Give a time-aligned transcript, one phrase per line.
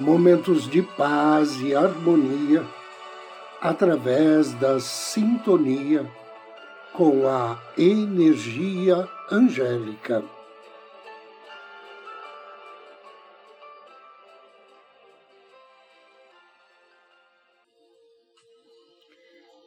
[0.00, 2.64] momentos de paz e harmonia
[3.60, 6.10] através da sintonia
[6.94, 10.24] com a energia angélica.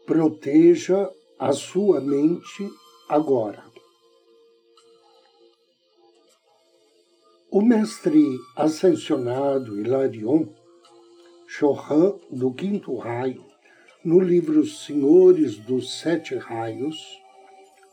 [0.05, 1.09] Proteja
[1.39, 2.69] a sua mente
[3.07, 3.72] agora.
[7.55, 10.47] O mestre ascensionado Hilarion,
[11.47, 13.45] Chohan do Quinto Raio,
[14.03, 16.97] no livro Senhores dos Sete Raios,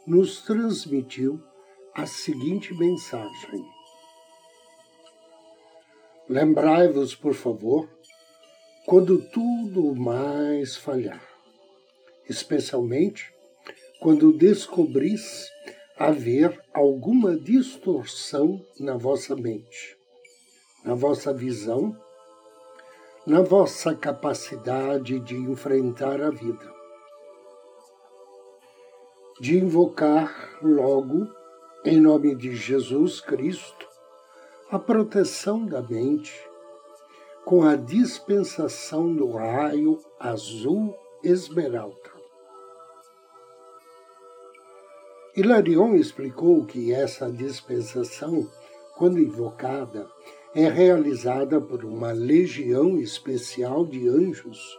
[0.06, 1.38] nos transmitiu
[1.94, 3.62] a seguinte mensagem.
[6.26, 7.86] Lembrai-vos, por favor,
[8.86, 11.22] quando tudo mais falhar,
[12.26, 13.30] especialmente
[14.00, 15.50] quando descobris
[16.00, 19.98] haver alguma distorção na vossa mente,
[20.82, 21.94] na vossa visão,
[23.26, 26.72] na vossa capacidade de enfrentar a vida,
[29.42, 31.28] de invocar logo,
[31.84, 33.86] em nome de Jesus Cristo,
[34.70, 36.32] a proteção da mente
[37.44, 42.19] com a dispensação do raio azul esmeralda.
[45.40, 48.46] Hilarion explicou que essa dispensação,
[48.98, 50.06] quando invocada,
[50.54, 54.78] é realizada por uma legião especial de anjos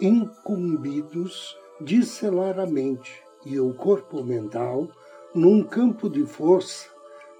[0.00, 4.88] incumbidos de selar a mente e o corpo mental
[5.34, 6.88] num campo de força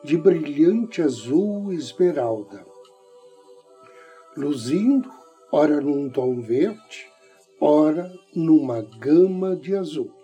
[0.02, 2.62] de brilhante azul esmeralda,
[4.36, 5.10] luzindo
[5.50, 7.06] ora num tom verde,
[7.58, 10.23] ora numa gama de azul.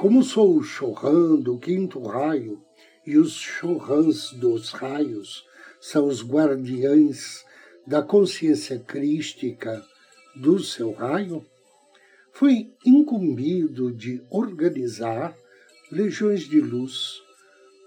[0.00, 2.64] Como sou o Chohan do quinto raio,
[3.06, 5.44] e os Chohans dos raios
[5.78, 7.44] são os guardiães
[7.86, 9.84] da consciência crística
[10.34, 11.44] do seu raio,
[12.32, 15.36] fui incumbido de organizar
[15.92, 17.20] legiões de luz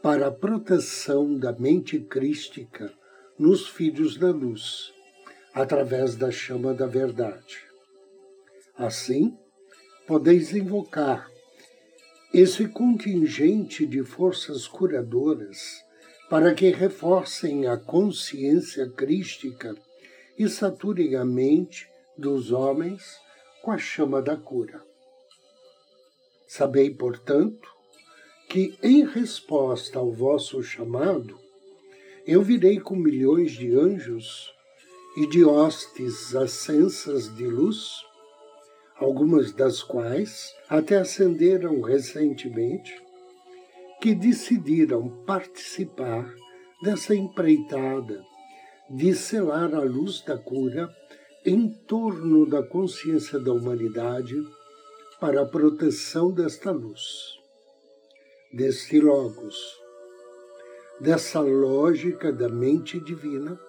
[0.03, 2.93] para a proteção da mente crística
[3.39, 4.93] nos filhos da luz,
[5.51, 7.57] através da chama da verdade.
[8.77, 9.35] Assim,
[10.05, 11.32] podeis invocar
[12.33, 15.83] esse contingente de forças curadoras
[16.31, 19.75] para que reforcem a consciência crística
[20.35, 23.03] e saturem a mente dos homens
[23.61, 24.83] com a chama da cura.
[26.47, 27.69] Sabei, portanto,
[28.49, 31.37] que em resposta ao vosso chamado,
[32.25, 34.51] eu virei com milhões de anjos
[35.17, 38.01] e de hostes ascensas de luz
[39.03, 42.93] algumas das quais até ascenderam recentemente,
[44.01, 46.33] que decidiram participar
[46.81, 48.23] dessa empreitada
[48.89, 50.89] de selar a luz da cura
[51.45, 54.35] em torno da consciência da humanidade
[55.19, 57.01] para a proteção desta luz,
[58.53, 59.55] deste Logos,
[60.99, 63.59] dessa lógica da mente divina,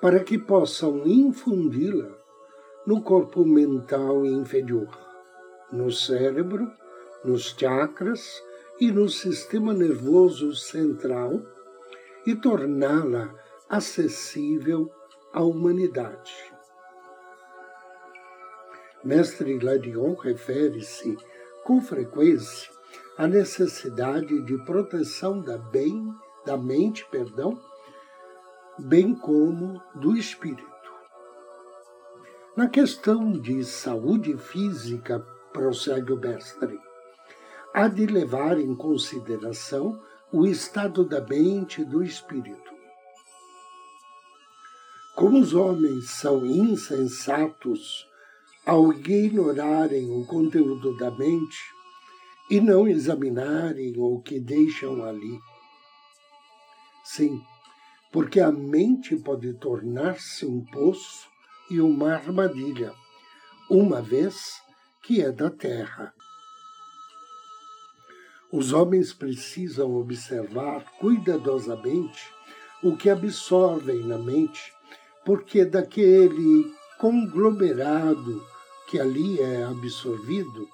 [0.00, 2.21] para que possam infundi-la
[2.84, 4.88] no corpo mental inferior,
[5.70, 6.70] no cérebro,
[7.24, 8.42] nos chakras
[8.80, 11.40] e no sistema nervoso central
[12.26, 13.32] e torná-la
[13.68, 14.90] acessível
[15.32, 16.52] à humanidade.
[19.04, 21.16] Mestre Ladion refere-se
[21.64, 22.70] com frequência
[23.16, 26.12] à necessidade de proteção da bem,
[26.44, 27.60] da mente, perdão,
[28.78, 30.71] bem como do espírito.
[32.54, 35.20] Na questão de saúde física,
[35.54, 36.78] prossegue o mestre,
[37.72, 39.98] há de levar em consideração
[40.30, 42.70] o estado da mente e do espírito.
[45.16, 48.06] Como os homens são insensatos
[48.66, 51.58] ao ignorarem o conteúdo da mente
[52.50, 55.40] e não examinarem o que deixam ali.
[57.02, 57.40] Sim,
[58.12, 61.31] porque a mente pode tornar-se um poço
[61.72, 62.92] e uma armadilha,
[63.70, 64.60] uma vez
[65.02, 66.12] que é da terra.
[68.52, 72.30] Os homens precisam observar cuidadosamente
[72.82, 74.70] o que absorvem na mente,
[75.24, 78.44] porque daquele conglomerado
[78.88, 80.68] que ali é absorvido,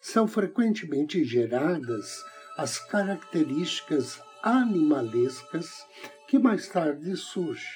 [0.00, 2.22] são frequentemente geradas
[2.56, 5.84] as características animalescas
[6.28, 7.66] que mais tarde surgem,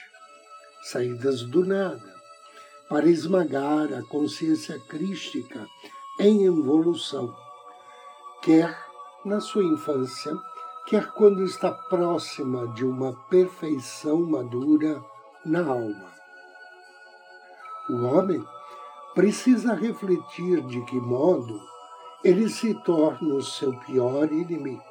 [0.84, 2.17] saídas do nada,
[2.88, 5.68] para esmagar a consciência crística
[6.18, 7.34] em evolução,
[8.42, 8.76] quer
[9.24, 10.34] na sua infância,
[10.86, 15.04] quer quando está próxima de uma perfeição madura
[15.44, 16.12] na alma.
[17.90, 18.42] O homem
[19.14, 21.60] precisa refletir de que modo
[22.24, 24.82] ele se torna o seu pior inimigo.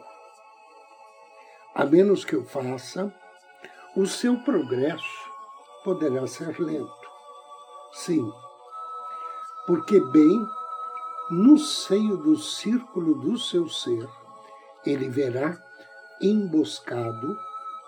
[1.75, 3.13] A menos que o faça,
[3.95, 5.29] o seu progresso
[5.83, 7.06] poderá ser lento.
[7.97, 8.31] Sim,
[9.65, 10.47] porque bem
[11.31, 14.07] no seio do círculo do seu ser,
[14.85, 15.57] ele verá
[16.21, 17.35] emboscado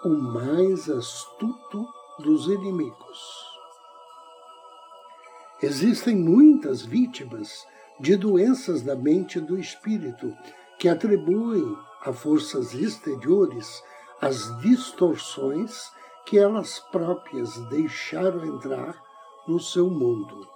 [0.03, 3.19] o mais astuto dos inimigos.
[5.61, 7.63] Existem muitas vítimas
[7.99, 10.35] de doenças da mente e do espírito,
[10.79, 13.83] que atribuem a forças exteriores
[14.19, 15.91] as distorções
[16.25, 19.08] que elas próprias deixaram entrar
[19.49, 20.47] no seu mundo.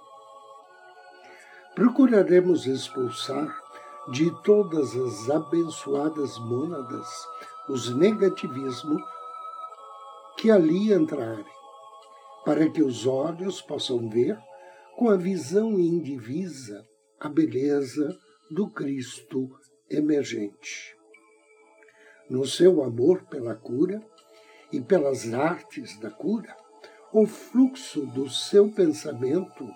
[1.74, 3.52] Procuraremos expulsar
[4.12, 7.08] de todas as abençoadas mônadas
[7.68, 9.02] os negativismos
[10.36, 11.44] que ali entrarem,
[12.44, 14.38] para que os olhos possam ver
[14.96, 16.86] com a visão indivisa
[17.18, 18.16] a beleza
[18.48, 19.50] do Cristo
[19.90, 20.96] emergente.
[22.30, 24.00] No seu amor pela cura
[24.70, 26.63] e pelas artes da cura,
[27.16, 29.72] o fluxo do seu pensamento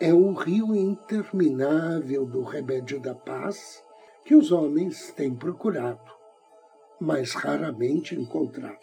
[0.00, 3.80] é o rio interminável do remédio da paz
[4.24, 6.10] que os homens têm procurado,
[7.00, 8.80] mas raramente encontrado.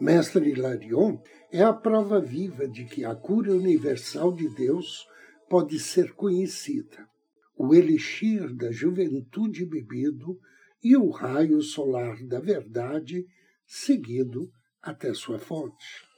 [0.00, 1.18] Mestre Hilarion
[1.52, 5.06] é a prova viva de que a cura universal de Deus
[5.48, 7.08] pode ser conhecida.
[7.56, 10.36] O elixir da juventude bebido
[10.82, 13.24] e o raio solar da verdade
[13.64, 14.50] seguido
[14.82, 16.12] até sua fonte.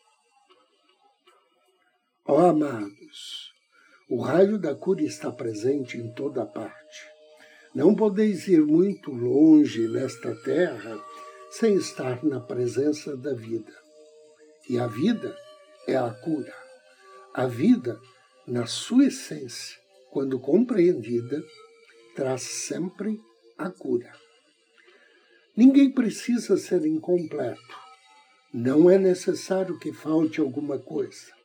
[2.28, 3.52] Ó oh, amados,
[4.10, 7.06] o raio da cura está presente em toda parte.
[7.72, 11.00] Não podeis ir muito longe nesta terra
[11.50, 13.72] sem estar na presença da vida.
[14.68, 15.36] E a vida
[15.86, 16.52] é a cura.
[17.32, 18.00] A vida
[18.44, 19.78] na sua essência,
[20.10, 21.40] quando compreendida,
[22.16, 23.20] traz sempre
[23.56, 24.12] a cura.
[25.56, 27.78] Ninguém precisa ser incompleto.
[28.52, 31.35] Não é necessário que falte alguma coisa,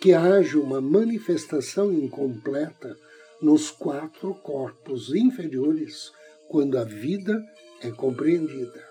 [0.00, 2.96] que haja uma manifestação incompleta
[3.40, 6.12] nos quatro corpos inferiores
[6.48, 7.44] quando a vida
[7.80, 8.86] é compreendida.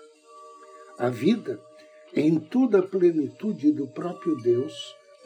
[0.98, 1.60] A vida,
[2.14, 4.74] em toda a plenitude do próprio Deus,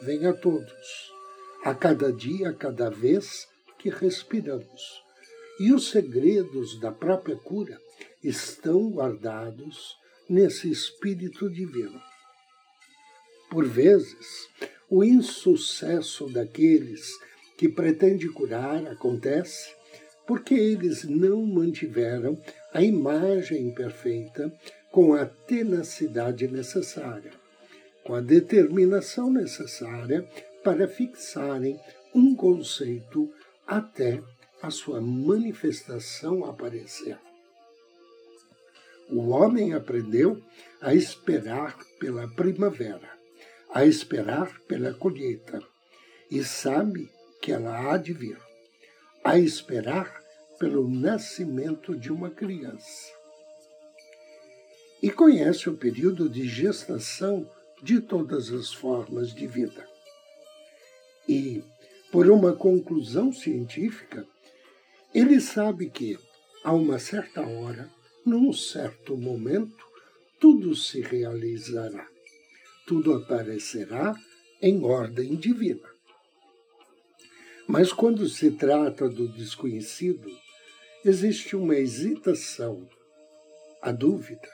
[0.01, 1.13] vem a todos
[1.63, 3.47] a cada dia, a cada vez
[3.79, 5.01] que respiramos.
[5.59, 7.79] E os segredos da própria cura
[8.21, 9.97] estão guardados
[10.29, 12.01] nesse espírito divino.
[13.49, 14.49] Por vezes,
[14.95, 17.09] o insucesso daqueles
[17.57, 19.73] que pretendem curar acontece
[20.27, 22.39] porque eles não mantiveram
[22.71, 24.53] a imagem perfeita
[24.91, 27.31] com a tenacidade necessária,
[28.03, 30.29] com a determinação necessária
[30.63, 31.79] para fixarem
[32.13, 33.33] um conceito
[33.65, 34.21] até
[34.61, 37.17] a sua manifestação aparecer.
[39.09, 40.39] O homem aprendeu
[40.79, 43.12] a esperar pela primavera,
[43.73, 45.61] a esperar pela colheita,
[46.29, 47.09] e sabe
[47.41, 48.37] que ela há de vir,
[49.23, 50.21] a esperar
[50.59, 53.11] pelo nascimento de uma criança.
[55.01, 57.49] E conhece o período de gestação
[57.81, 59.93] de todas as formas de vida
[61.27, 61.63] e
[62.11, 64.25] por uma conclusão científica,
[65.13, 66.17] ele sabe que,
[66.63, 67.89] a uma certa hora,
[68.25, 69.85] num certo momento,
[70.39, 72.07] tudo se realizará,
[72.85, 74.15] tudo aparecerá
[74.61, 75.89] em ordem divina.
[77.67, 80.29] Mas quando se trata do desconhecido,
[81.03, 82.87] existe uma hesitação,
[83.81, 84.49] a dúvida.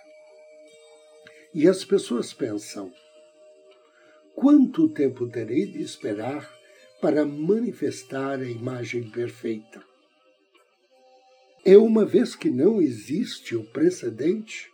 [1.54, 2.94] E as pessoas pensam:
[4.36, 6.50] quanto tempo terei de esperar
[7.02, 9.82] para manifestar a imagem perfeita.
[11.66, 14.72] É uma vez que não existe o precedente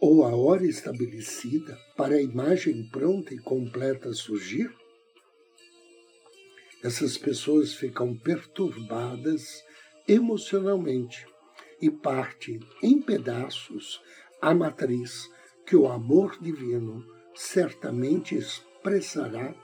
[0.00, 4.74] ou a hora estabelecida para a imagem pronta e completa surgir,
[6.82, 9.62] essas pessoas ficam perturbadas
[10.08, 11.26] emocionalmente
[11.80, 14.00] e partem em pedaços
[14.40, 15.28] a matriz
[15.66, 17.04] que o amor divino
[17.34, 19.54] certamente expressará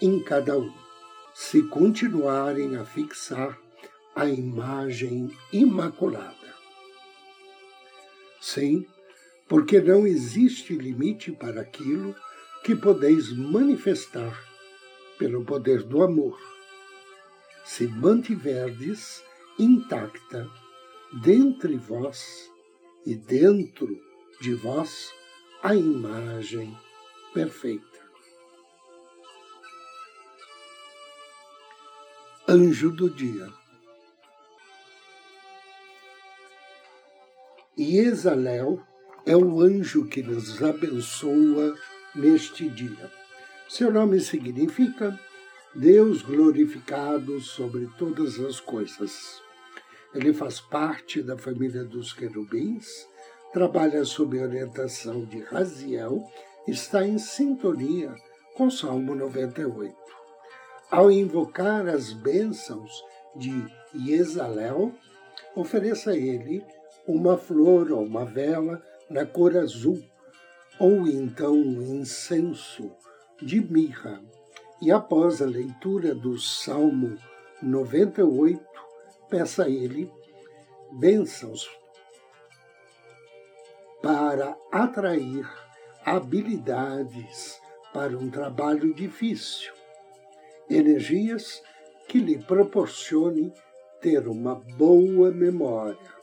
[0.00, 0.72] em cada um,
[1.34, 3.58] se continuarem a fixar
[4.14, 6.56] a imagem imaculada.
[8.40, 8.86] Sim,
[9.48, 12.14] porque não existe limite para aquilo
[12.64, 14.36] que podeis manifestar
[15.18, 16.38] pelo poder do amor,
[17.64, 19.22] se mantiverdes
[19.58, 20.48] intacta
[21.22, 22.50] dentre vós
[23.04, 23.88] e dentro
[24.40, 25.14] de vós
[25.62, 26.76] a imagem
[27.32, 27.84] perfeita.
[32.48, 33.52] Anjo do dia.
[37.78, 38.80] Iesalel
[39.26, 41.74] é o anjo que nos abençoa
[42.14, 43.10] neste dia.
[43.68, 45.18] Seu nome significa
[45.74, 49.42] Deus glorificado sobre todas as coisas.
[50.14, 52.86] Ele faz parte da família dos querubins,
[53.52, 56.22] trabalha sob orientação de Raziel,
[56.68, 58.14] está em sintonia
[58.54, 59.92] com Salmo 98.
[60.88, 63.02] Ao invocar as bênçãos
[63.34, 63.52] de
[63.92, 64.94] Yesalel,
[65.56, 66.64] ofereça a ele
[67.08, 70.02] uma flor ou uma vela na cor azul,
[70.78, 72.92] ou então incenso
[73.40, 74.22] de mirra.
[74.82, 77.16] E após a leitura do Salmo
[77.62, 78.62] 98,
[79.28, 80.10] peça a ele
[80.92, 81.68] bênçãos
[84.02, 85.48] para atrair
[86.04, 87.60] habilidades
[87.92, 89.72] para um trabalho difícil,
[90.68, 91.62] energias
[92.06, 93.52] que lhe proporcione
[94.00, 96.14] ter uma boa memória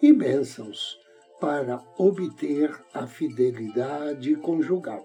[0.00, 0.98] e bênçãos
[1.40, 5.04] para obter a fidelidade conjugal.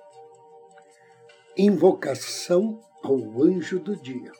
[1.56, 4.32] Invocação ao anjo do dia.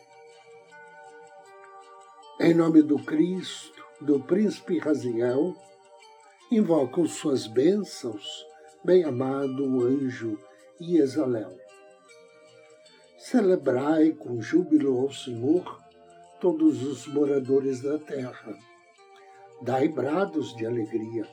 [2.40, 5.56] Em nome do Cristo, do príncipe Raziel,
[6.52, 8.46] invoco suas bênçãos,
[8.84, 10.40] bem-amado anjo
[10.82, 11.56] Iesalel.
[13.20, 15.80] Celebrai com júbilo ao Senhor
[16.42, 18.58] todos os moradores da terra.
[19.62, 21.26] Dai brados de alegria,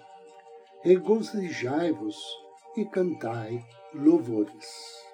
[0.82, 2.16] regozijai-vos
[2.74, 5.04] e cantai louvores.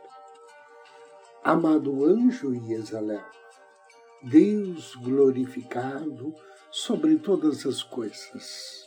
[1.42, 3.24] Amado anjo Iesalel,
[4.22, 6.32] Deus glorificado
[6.70, 8.86] sobre todas as coisas.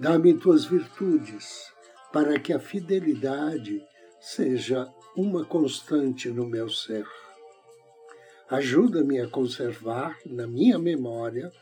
[0.00, 1.72] Dá-me tuas virtudes,
[2.12, 3.80] para que a fidelidade
[4.20, 7.06] seja uma constante no meu ser.
[8.50, 11.52] Ajuda-me a conservar na minha memória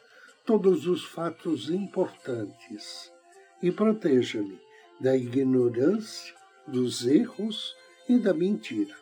[0.46, 3.14] todos os fatos importantes
[3.63, 4.61] e proteja-me
[5.01, 6.35] da ignorância,
[6.67, 7.77] dos erros
[8.09, 8.95] e da mentira.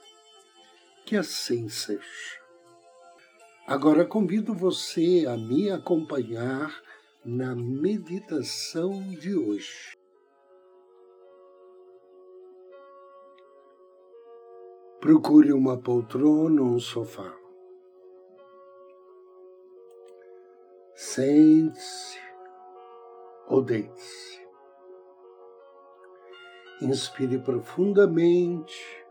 [1.05, 2.45] Que assim seja.
[3.67, 6.83] Agora convido você a me acompanhar
[7.25, 9.97] na meditação de hoje.
[15.01, 17.35] Procure uma poltrona ou um sofá.
[20.95, 22.19] Sente-se
[23.49, 24.44] ou deite-se.
[26.85, 29.07] Inspire profundamente,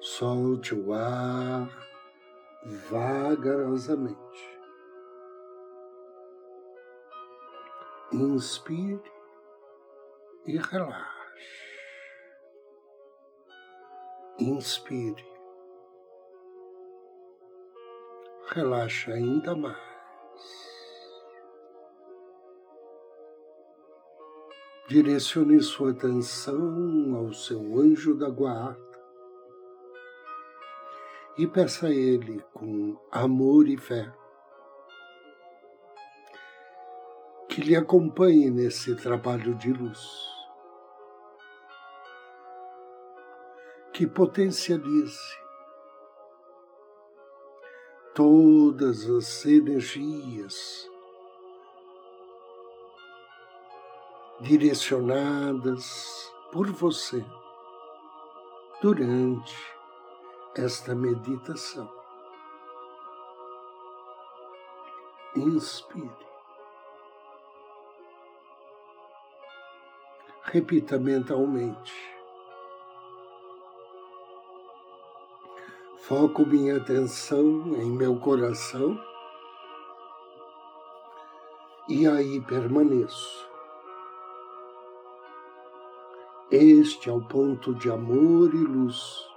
[0.00, 1.68] solte o ar
[2.90, 4.18] vagarosamente.
[8.12, 9.00] Inspire
[10.48, 11.78] e relaxe.
[14.40, 15.24] Inspire.
[18.48, 20.67] Relaxe ainda mais.
[24.88, 28.80] Direcione sua atenção ao seu anjo da guarda
[31.36, 34.10] e peça a ele com amor e fé
[37.50, 40.00] que lhe acompanhe nesse trabalho de luz,
[43.92, 45.20] que potencialize
[48.14, 50.87] todas as energias
[54.40, 57.24] direcionadas por você
[58.80, 59.56] durante
[60.56, 61.90] esta meditação.
[65.36, 66.28] Inspire.
[70.42, 71.92] Repita mentalmente.
[75.98, 78.98] Foco minha atenção em meu coração
[81.88, 83.47] e aí permaneço.
[86.50, 89.28] Este é o ponto de amor e luz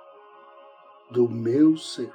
[1.10, 2.13] do meu ser.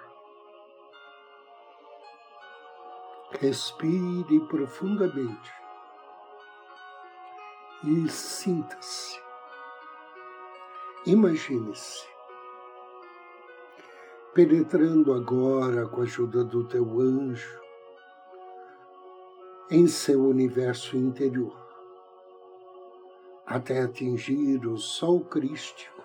[3.38, 5.52] Respire profundamente
[7.84, 9.20] e sinta-se.
[11.04, 12.06] Imagine-se
[14.36, 17.58] penetrando agora com a ajuda do teu anjo
[19.70, 21.65] em seu universo interior,
[23.46, 26.02] até atingir o sol crístico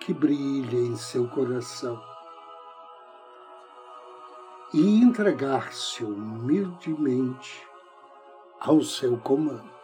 [0.00, 2.00] que brilha em seu coração
[4.74, 7.66] e entregar-se humildemente
[8.60, 9.74] ao seu comando.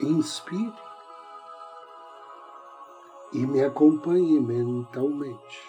[0.00, 0.72] Inspire
[3.32, 5.62] e me acompanhe mentalmente.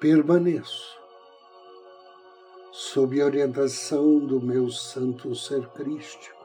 [0.00, 1.01] Permaneço
[2.72, 6.42] sob orientação do meu santo ser crístico,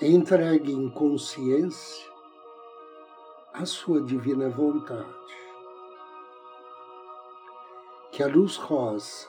[0.00, 2.10] entregue em consciência
[3.52, 5.06] a sua divina vontade.
[8.10, 9.28] Que a luz rosa,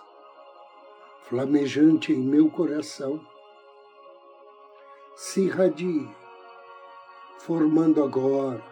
[1.24, 3.20] flamejante em meu coração,
[5.18, 6.10] se irradie
[7.40, 8.64] formando agora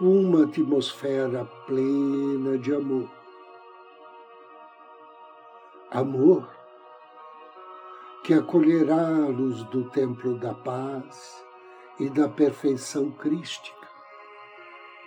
[0.00, 3.21] uma atmosfera plena de amor.
[5.94, 6.48] Amor
[8.24, 11.44] que acolherá a luz do templo da paz
[12.00, 13.86] e da perfeição crística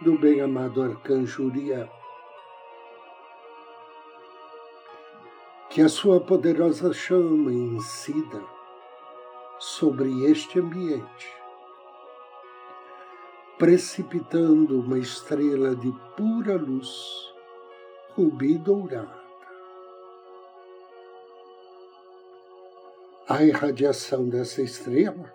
[0.01, 1.89] do bem-amado arcanjo Uriel.
[5.72, 8.44] Que a sua poderosa chama incida
[9.58, 11.34] sobre este ambiente
[13.58, 17.34] precipitando uma estrela de pura luz,
[18.15, 19.25] rubi dourada.
[23.28, 25.34] A irradiação dessa estrela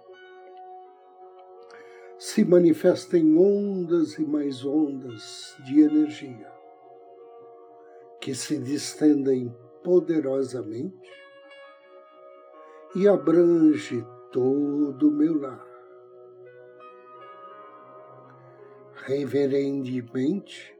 [2.16, 6.52] se manifesta em ondas e mais ondas de energia
[8.20, 11.10] que se distendem poderosamente
[12.94, 15.66] e abrange todo o meu lar.
[18.94, 20.78] Reverentemente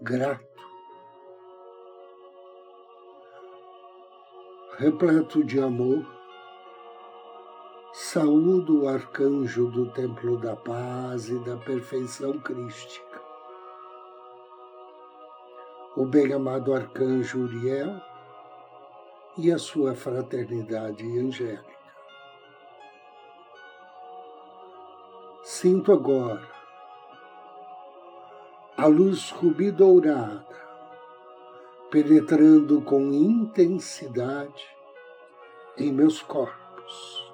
[0.00, 0.53] grato,
[4.76, 6.04] repleto de amor,
[7.92, 13.22] saúdo o arcanjo do Templo da Paz e da Perfeição Crística,
[15.96, 18.00] o bem-amado arcanjo Uriel
[19.38, 21.74] e a sua fraternidade angélica.
[25.44, 26.48] Sinto agora
[28.76, 30.63] a luz rubi dourada
[31.94, 34.66] penetrando com intensidade
[35.78, 37.32] em meus corpos,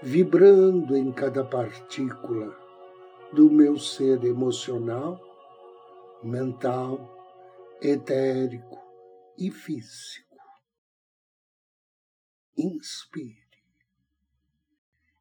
[0.00, 2.56] vibrando em cada partícula
[3.32, 5.20] do meu ser emocional,
[6.22, 7.10] mental,
[7.82, 8.78] etérico
[9.36, 10.36] e físico.
[12.56, 13.64] Inspire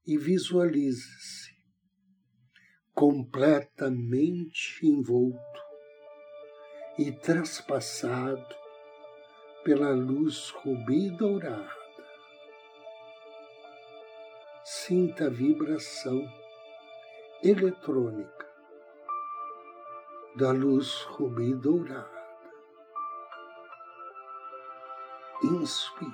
[0.06, 1.52] e visualize-se
[2.94, 5.69] completamente envolto
[7.00, 8.56] e traspassado
[9.64, 11.80] pela luz rubi dourada.
[14.66, 16.22] Sinta a vibração
[17.42, 18.46] eletrônica
[20.36, 22.20] da luz rubi dourada.
[25.42, 26.14] Inspire,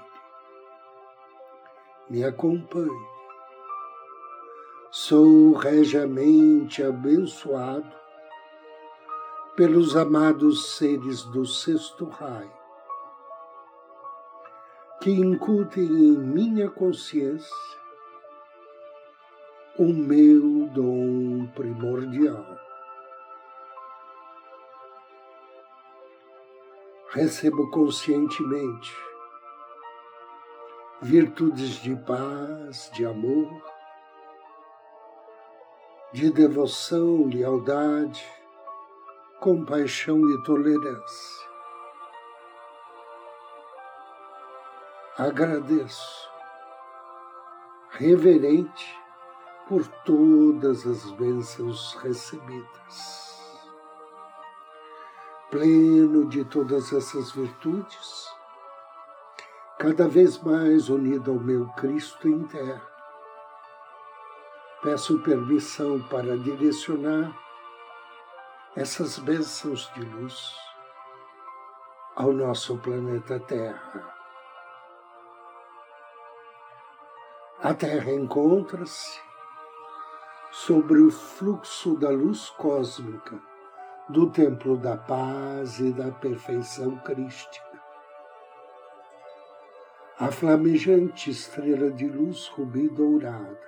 [2.12, 3.16] me acompanhe
[4.92, 8.05] Sou regiamente abençoado
[9.56, 12.52] pelos amados seres do sexto raio,
[15.02, 17.56] que incutem em minha consciência
[19.78, 22.46] o meu dom primordial.
[27.12, 28.94] Recebo conscientemente
[31.02, 33.50] virtudes de paz, de amor,
[36.12, 38.26] de devoção, lealdade,
[39.46, 41.46] compaixão e tolerância.
[45.20, 46.32] Agradeço,
[47.92, 49.00] reverente,
[49.70, 53.62] por todas as bênçãos recebidas.
[55.52, 58.28] Pleno de todas essas virtudes,
[59.78, 62.82] cada vez mais unido ao meu Cristo terra,
[64.82, 67.45] peço permissão para direcionar
[68.76, 70.54] essas bênçãos de luz
[72.16, 74.14] ao nosso planeta Terra.
[77.62, 79.18] A Terra encontra-se
[80.52, 83.40] sobre o fluxo da luz cósmica
[84.10, 87.66] do Templo da Paz e da Perfeição Crística.
[90.20, 93.60] a flamejante estrela de luz rubi dourada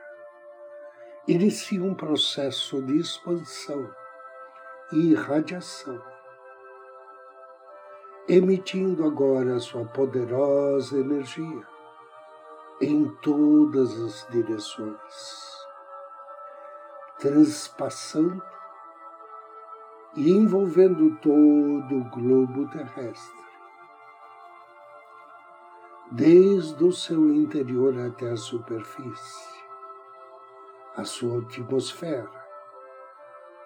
[1.28, 3.90] inicia um processo de expansão
[4.92, 6.02] e irradiação,
[8.28, 11.68] emitindo agora sua poderosa energia
[12.80, 15.58] em todas as direções,
[17.20, 18.44] transpassando
[20.16, 23.48] e envolvendo todo o globo terrestre.
[26.12, 29.64] Desde o seu interior até a superfície,
[30.96, 32.32] a sua atmosfera,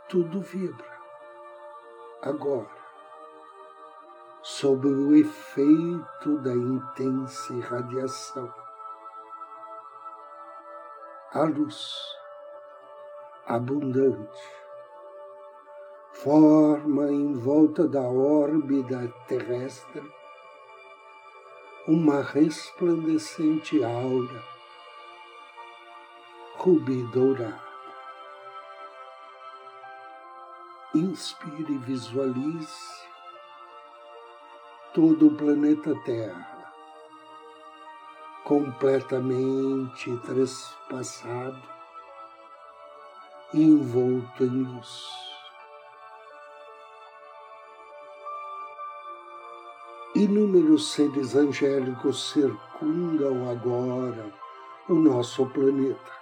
[0.10, 1.01] tudo vibra.
[2.24, 2.70] Agora,
[4.44, 8.54] sob o efeito da intensa irradiação,
[11.34, 12.00] a luz
[13.48, 14.62] abundante
[16.14, 20.14] forma em volta da órbita terrestre
[21.88, 24.44] uma resplandecente aura
[26.58, 27.71] rubi dourada.
[30.94, 33.08] Inspire e visualize
[34.94, 36.52] todo o planeta Terra
[38.44, 41.62] completamente trespassado
[43.54, 45.10] e envolto em luz.
[50.14, 54.30] Inúmeros seres angélicos circundam agora
[54.90, 56.21] o nosso planeta,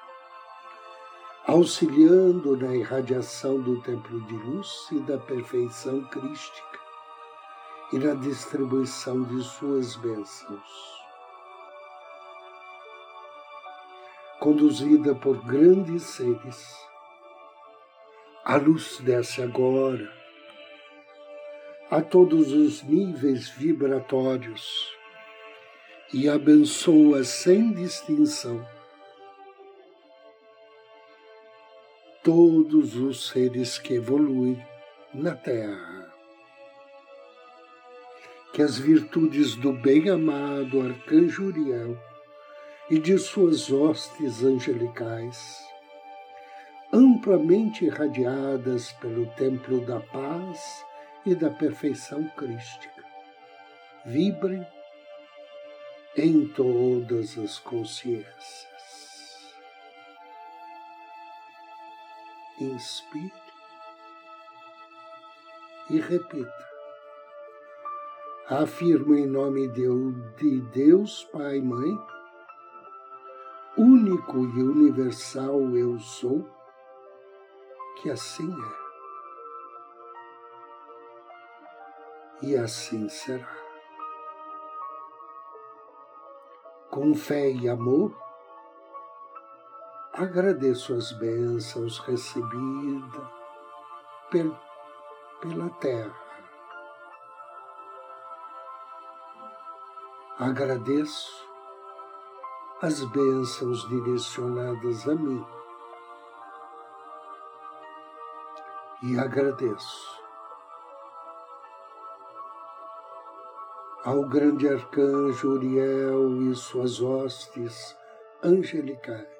[1.50, 6.80] auxiliando na irradiação do templo de luz e da perfeição crística
[7.92, 11.00] e na distribuição de suas bênçãos.
[14.40, 16.78] Conduzida por grandes seres,
[18.46, 20.08] a luz desce agora
[21.90, 24.88] a todos os níveis vibratórios
[26.14, 28.64] e abençoa sem distinção
[32.24, 34.62] todos os seres que evoluem
[35.14, 36.14] na Terra.
[38.54, 41.98] Que as virtudes do bem-amado Arcanjo Uriel
[42.90, 45.64] e de suas hostes angelicais,
[46.92, 50.86] amplamente irradiadas pelo Templo da Paz
[51.26, 53.04] e da perfeição crística.
[54.06, 54.66] Vibrem
[56.18, 58.69] em todas as consciências.
[62.60, 63.32] Inspire
[65.90, 66.70] e repita.
[68.50, 71.98] Afirmo em nome de Deus, Pai, Mãe,
[73.78, 76.50] único e universal eu sou,
[78.02, 78.80] que assim é.
[82.42, 83.58] e assim será.
[86.90, 88.16] Com fé e amor,
[90.20, 93.28] agradeço as bênçãos recebidas
[94.30, 96.14] pela terra.
[100.38, 101.48] Agradeço
[102.82, 105.46] as bênçãos direcionadas a mim.
[109.04, 110.22] E agradeço
[114.04, 117.98] ao grande arcanjo Uriel e suas hostes
[118.44, 119.39] angelicais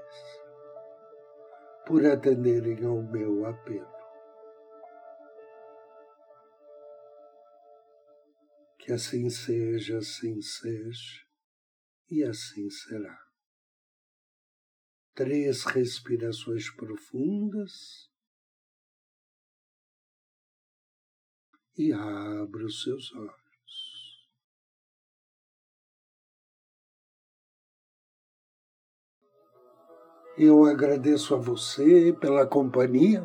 [1.90, 3.92] por atenderem ao meu apelo.
[8.78, 11.26] Que assim seja, assim seja,
[12.08, 13.20] e assim será.
[15.16, 18.08] Três respirações profundas
[21.76, 23.39] e abra os seus olhos.
[30.40, 33.22] Eu agradeço a você pela companhia,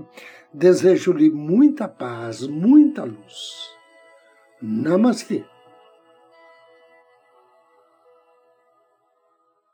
[0.52, 3.70] desejo-lhe muita paz, muita luz.
[4.60, 5.44] Namastê.